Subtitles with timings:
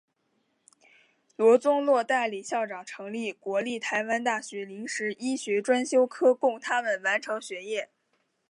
[1.35, 7.91] 罗宗洛代理校长成立国立台湾大学临时医学专修科供他们完成学业。